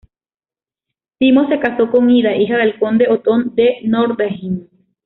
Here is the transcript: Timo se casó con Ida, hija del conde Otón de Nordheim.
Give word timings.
Timo 1.19 1.47
se 1.47 1.59
casó 1.59 1.91
con 1.91 2.09
Ida, 2.09 2.35
hija 2.35 2.57
del 2.57 2.79
conde 2.79 3.07
Otón 3.07 3.53
de 3.53 3.81
Nordheim. 3.83 4.67